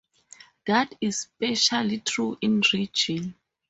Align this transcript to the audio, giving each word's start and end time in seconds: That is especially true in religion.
That 0.65 0.95
is 0.99 1.27
especially 1.43 1.99
true 1.99 2.35
in 2.41 2.63
religion. 2.73 3.35